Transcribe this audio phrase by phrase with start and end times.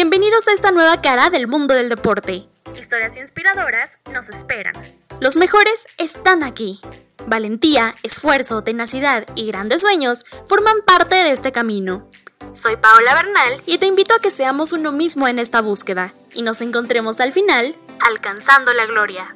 [0.00, 2.46] Bienvenidos a esta nueva cara del mundo del deporte.
[2.72, 4.72] Historias inspiradoras nos esperan.
[5.18, 6.80] Los mejores están aquí.
[7.26, 12.08] Valentía, esfuerzo, tenacidad y grandes sueños forman parte de este camino.
[12.54, 16.42] Soy Paola Bernal y te invito a que seamos uno mismo en esta búsqueda y
[16.42, 19.34] nos encontremos al final alcanzando la gloria.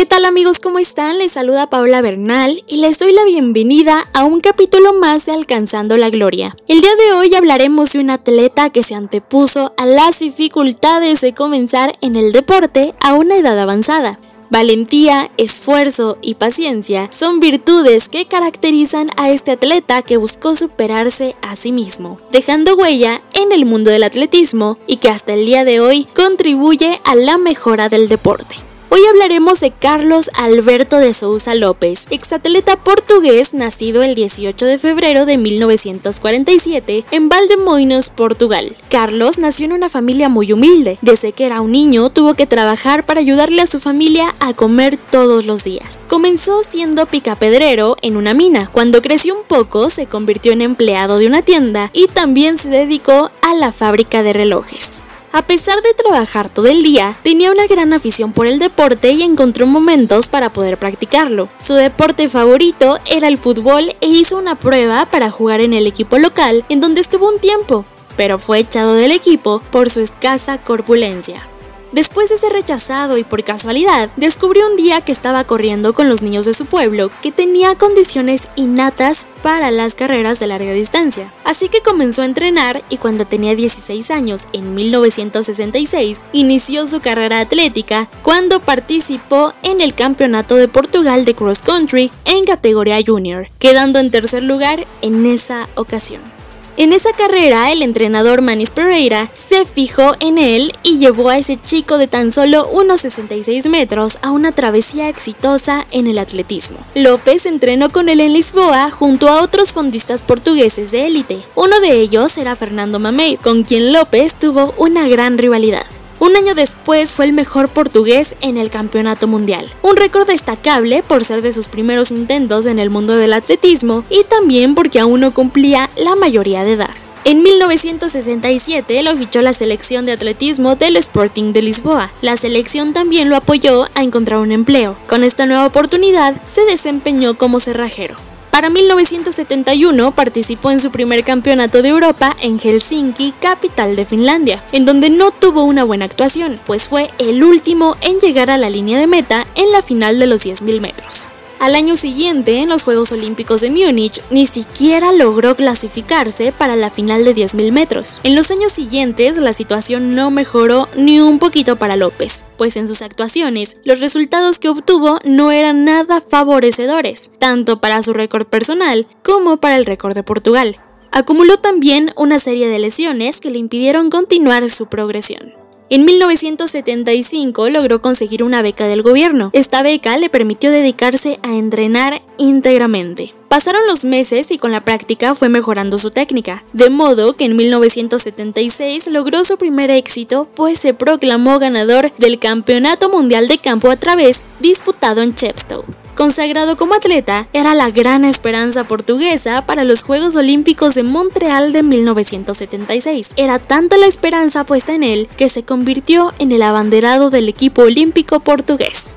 [0.00, 0.60] ¿Qué tal amigos?
[0.60, 1.18] ¿Cómo están?
[1.18, 5.98] Les saluda Paola Bernal y les doy la bienvenida a un capítulo más de Alcanzando
[5.98, 6.56] la Gloria.
[6.68, 11.34] El día de hoy hablaremos de un atleta que se antepuso a las dificultades de
[11.34, 14.18] comenzar en el deporte a una edad avanzada.
[14.48, 21.56] Valentía, esfuerzo y paciencia son virtudes que caracterizan a este atleta que buscó superarse a
[21.56, 25.80] sí mismo, dejando huella en el mundo del atletismo y que hasta el día de
[25.80, 28.69] hoy contribuye a la mejora del deporte.
[28.92, 35.26] Hoy hablaremos de Carlos Alberto de Sousa López, exatleta portugués nacido el 18 de febrero
[35.26, 38.74] de 1947 en Valdemoinos, Portugal.
[38.90, 40.98] Carlos nació en una familia muy humilde.
[41.02, 44.96] Desde que era un niño tuvo que trabajar para ayudarle a su familia a comer
[44.96, 46.06] todos los días.
[46.08, 48.70] Comenzó siendo picapedrero en una mina.
[48.72, 53.30] Cuando creció un poco se convirtió en empleado de una tienda y también se dedicó
[53.42, 54.89] a la fábrica de relojes.
[55.32, 59.22] A pesar de trabajar todo el día, tenía una gran afición por el deporte y
[59.22, 61.48] encontró momentos para poder practicarlo.
[61.58, 66.18] Su deporte favorito era el fútbol e hizo una prueba para jugar en el equipo
[66.18, 67.84] local en donde estuvo un tiempo,
[68.16, 71.46] pero fue echado del equipo por su escasa corpulencia.
[71.92, 76.22] Después de ser rechazado y por casualidad, descubrió un día que estaba corriendo con los
[76.22, 81.32] niños de su pueblo que tenía condiciones innatas para las carreras de larga distancia.
[81.44, 87.40] Así que comenzó a entrenar y cuando tenía 16 años, en 1966, inició su carrera
[87.40, 93.98] atlética cuando participó en el Campeonato de Portugal de Cross Country en categoría junior, quedando
[93.98, 96.39] en tercer lugar en esa ocasión.
[96.76, 101.60] En esa carrera, el entrenador Manis Pereira se fijó en él y llevó a ese
[101.60, 106.78] chico de tan solo unos 66 metros a una travesía exitosa en el atletismo.
[106.94, 111.38] López entrenó con él en Lisboa junto a otros fondistas portugueses de élite.
[111.54, 115.86] Uno de ellos era Fernando Mamey, con quien López tuvo una gran rivalidad.
[116.20, 121.24] Un año después fue el mejor portugués en el campeonato mundial, un récord destacable por
[121.24, 125.32] ser de sus primeros intentos en el mundo del atletismo y también porque aún no
[125.32, 126.90] cumplía la mayoría de edad.
[127.24, 132.12] En 1967 lo fichó la selección de atletismo del Sporting de Lisboa.
[132.20, 134.98] La selección también lo apoyó a encontrar un empleo.
[135.08, 138.16] Con esta nueva oportunidad se desempeñó como cerrajero.
[138.50, 144.84] Para 1971 participó en su primer campeonato de Europa en Helsinki, capital de Finlandia, en
[144.84, 148.98] donde no tuvo una buena actuación, pues fue el último en llegar a la línea
[148.98, 151.29] de meta en la final de los 10.000 metros.
[151.60, 156.88] Al año siguiente, en los Juegos Olímpicos de Múnich, ni siquiera logró clasificarse para la
[156.88, 158.18] final de 10.000 metros.
[158.22, 162.88] En los años siguientes, la situación no mejoró ni un poquito para López, pues en
[162.88, 169.06] sus actuaciones, los resultados que obtuvo no eran nada favorecedores, tanto para su récord personal
[169.22, 170.80] como para el récord de Portugal.
[171.12, 175.59] Acumuló también una serie de lesiones que le impidieron continuar su progresión.
[175.92, 179.50] En 1975 logró conseguir una beca del gobierno.
[179.52, 183.34] Esta beca le permitió dedicarse a entrenar íntegramente.
[183.48, 187.56] Pasaron los meses y con la práctica fue mejorando su técnica, de modo que en
[187.56, 193.96] 1976 logró su primer éxito, pues se proclamó ganador del Campeonato Mundial de Campo a
[193.96, 195.84] través disputado en Chepstow.
[196.20, 201.82] Consagrado como atleta, era la gran esperanza portuguesa para los Juegos Olímpicos de Montreal de
[201.82, 203.32] 1976.
[203.36, 207.84] Era tanta la esperanza puesta en él que se convirtió en el abanderado del equipo
[207.84, 209.14] olímpico portugués.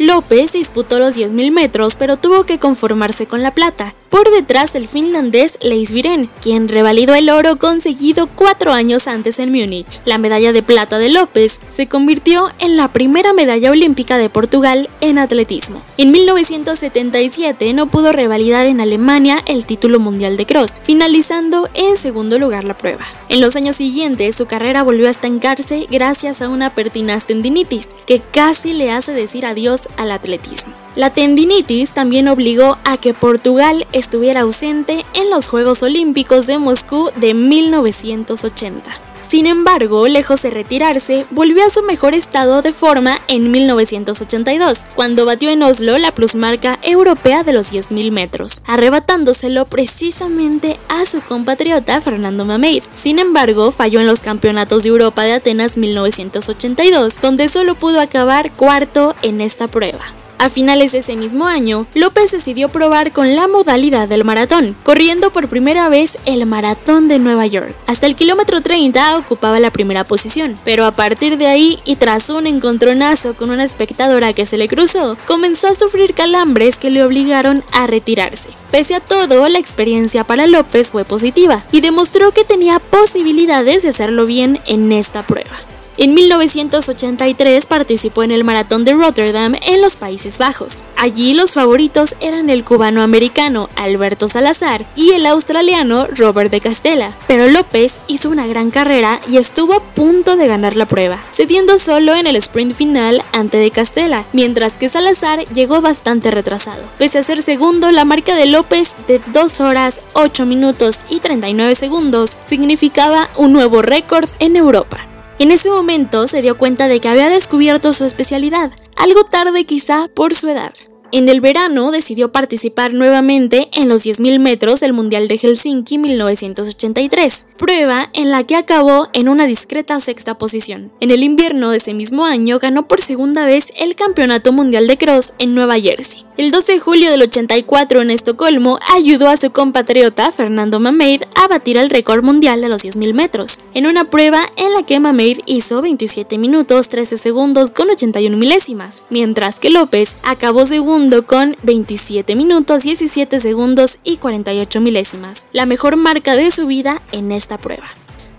[0.00, 3.94] López disputó los 10.000 metros, pero tuvo que conformarse con la plata.
[4.08, 9.52] Por detrás el finlandés Leis Viren, quien revalidó el oro conseguido cuatro años antes en
[9.52, 10.00] Múnich.
[10.06, 14.88] La medalla de plata de López se convirtió en la primera medalla olímpica de Portugal
[15.02, 15.82] en atletismo.
[15.98, 22.38] En 1977 no pudo revalidar en Alemania el título mundial de cross, finalizando en segundo
[22.38, 23.04] lugar la prueba.
[23.28, 28.20] En los años siguientes su carrera volvió a estancarse gracias a una pertinaz tendinitis que
[28.20, 30.74] casi le hace decir adiós al atletismo.
[30.96, 37.10] La tendinitis también obligó a que Portugal estuviera ausente en los Juegos Olímpicos de Moscú
[37.16, 39.09] de 1980.
[39.30, 45.24] Sin embargo, lejos de retirarse, volvió a su mejor estado de forma en 1982, cuando
[45.24, 52.00] batió en Oslo la plusmarca europea de los 10.000 metros, arrebatándoselo precisamente a su compatriota
[52.00, 52.82] Fernando Mameid.
[52.90, 58.50] Sin embargo, falló en los Campeonatos de Europa de Atenas 1982, donde solo pudo acabar
[58.56, 60.19] cuarto en esta prueba.
[60.40, 65.30] A finales de ese mismo año, López decidió probar con la modalidad del maratón, corriendo
[65.30, 67.76] por primera vez el maratón de Nueva York.
[67.86, 72.30] Hasta el kilómetro 30 ocupaba la primera posición, pero a partir de ahí y tras
[72.30, 77.04] un encontronazo con una espectadora que se le cruzó, comenzó a sufrir calambres que le
[77.04, 78.48] obligaron a retirarse.
[78.70, 83.90] Pese a todo, la experiencia para López fue positiva y demostró que tenía posibilidades de
[83.90, 85.52] hacerlo bien en esta prueba.
[85.96, 90.82] En 1983 participó en el Maratón de Rotterdam en los Países Bajos.
[90.96, 97.16] Allí los favoritos eran el cubano-americano Alberto Salazar y el australiano Robert de Castella.
[97.26, 101.78] Pero López hizo una gran carrera y estuvo a punto de ganar la prueba, cediendo
[101.78, 106.84] solo en el sprint final ante de Castella, mientras que Salazar llegó bastante retrasado.
[106.98, 111.74] Pese a ser segundo, la marca de López de 2 horas 8 minutos y 39
[111.74, 115.09] segundos significaba un nuevo récord en Europa.
[115.40, 120.06] En ese momento se dio cuenta de que había descubierto su especialidad, algo tarde quizá
[120.14, 120.74] por su edad.
[121.12, 127.46] En el verano decidió participar nuevamente en los 10.000 metros del Mundial de Helsinki 1983,
[127.56, 130.92] prueba en la que acabó en una discreta sexta posición.
[131.00, 134.98] En el invierno de ese mismo año ganó por segunda vez el Campeonato Mundial de
[134.98, 136.24] Cross en Nueva Jersey.
[136.36, 141.48] El 12 de julio del 84 en Estocolmo ayudó a su compatriota Fernando Mameid a
[141.48, 145.40] batir el récord mundial de los 10.000 metros, en una prueba en la que Mameid
[145.46, 152.36] hizo 27 minutos 13 segundos con 81 milésimas, mientras que López acabó segundo con 27
[152.36, 157.86] minutos 17 segundos y 48 milésimas, la mejor marca de su vida en esta prueba.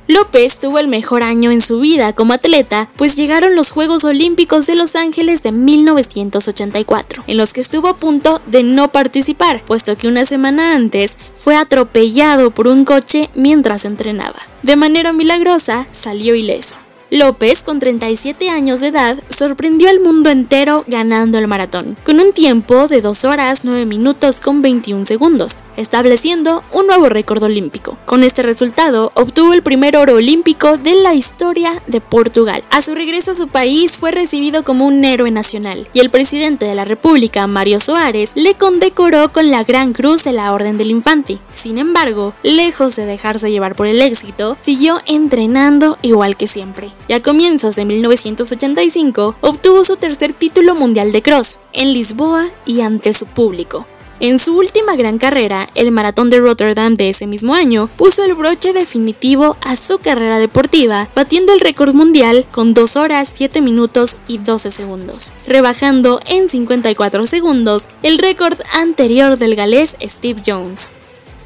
[0.07, 4.67] López tuvo el mejor año en su vida como atleta, pues llegaron los Juegos Olímpicos
[4.67, 9.97] de Los Ángeles de 1984, en los que estuvo a punto de no participar, puesto
[9.97, 14.39] que una semana antes fue atropellado por un coche mientras entrenaba.
[14.61, 16.75] De manera milagrosa, salió ileso.
[17.13, 22.31] López, con 37 años de edad, sorprendió al mundo entero ganando el maratón, con un
[22.31, 27.97] tiempo de 2 horas 9 minutos con 21 segundos, estableciendo un nuevo récord olímpico.
[28.05, 32.63] Con este resultado, obtuvo el primer oro olímpico de la historia de Portugal.
[32.69, 36.65] A su regreso a su país, fue recibido como un héroe nacional, y el presidente
[36.65, 40.91] de la República, Mario Soares, le condecoró con la Gran Cruz de la Orden del
[40.91, 41.39] Infante.
[41.51, 47.13] Sin embargo, lejos de dejarse llevar por el éxito, siguió entrenando igual que siempre y
[47.13, 53.13] a comienzos de 1985 obtuvo su tercer título mundial de cross, en Lisboa y ante
[53.13, 53.85] su público.
[54.21, 58.35] En su última gran carrera, el maratón de Rotterdam de ese mismo año, puso el
[58.35, 64.17] broche definitivo a su carrera deportiva, batiendo el récord mundial con 2 horas 7 minutos
[64.27, 70.91] y 12 segundos, rebajando en 54 segundos el récord anterior del galés Steve Jones.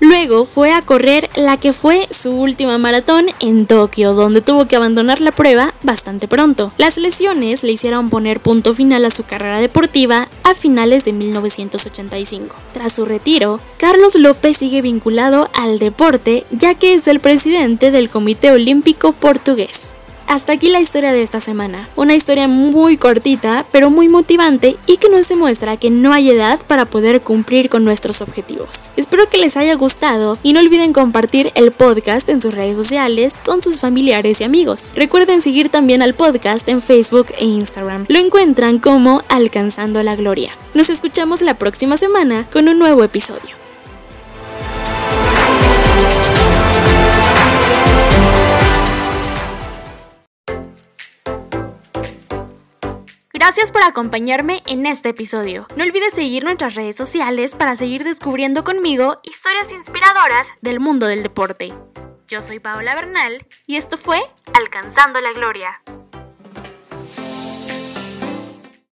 [0.07, 4.75] Luego fue a correr la que fue su última maratón en Tokio, donde tuvo que
[4.75, 6.71] abandonar la prueba bastante pronto.
[6.77, 12.55] Las lesiones le hicieron poner punto final a su carrera deportiva a finales de 1985.
[12.71, 18.07] Tras su retiro, Carlos López sigue vinculado al deporte ya que es el presidente del
[18.07, 19.95] Comité Olímpico Portugués.
[20.27, 21.89] Hasta aquí la historia de esta semana.
[21.95, 26.60] Una historia muy cortita, pero muy motivante y que nos demuestra que no hay edad
[26.68, 28.92] para poder cumplir con nuestros objetivos.
[28.95, 33.33] Espero que les haya gustado y no olviden compartir el podcast en sus redes sociales
[33.45, 34.92] con sus familiares y amigos.
[34.95, 38.06] Recuerden seguir también al podcast en Facebook e Instagram.
[38.07, 40.51] Lo encuentran como Alcanzando la Gloria.
[40.74, 43.64] Nos escuchamos la próxima semana con un nuevo episodio.
[53.36, 55.68] Gracias por acompañarme en este episodio.
[55.75, 61.22] No olvides seguir nuestras redes sociales para seguir descubriendo conmigo historias inspiradoras del mundo del
[61.22, 61.74] deporte.
[62.30, 64.22] Yo soy Paola Bernal y esto fue
[64.54, 65.82] Alcanzando la Gloria.